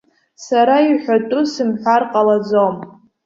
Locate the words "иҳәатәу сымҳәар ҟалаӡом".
0.89-2.75